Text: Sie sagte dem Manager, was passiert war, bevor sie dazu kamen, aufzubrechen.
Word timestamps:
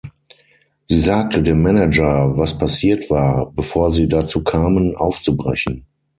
Sie 0.87 0.99
sagte 0.99 1.43
dem 1.43 1.61
Manager, 1.61 2.35
was 2.35 2.57
passiert 2.57 3.11
war, 3.11 3.51
bevor 3.51 3.91
sie 3.91 4.07
dazu 4.07 4.43
kamen, 4.43 4.95
aufzubrechen. 4.95 5.85